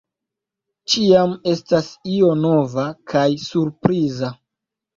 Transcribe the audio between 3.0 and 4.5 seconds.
kaj surpriza.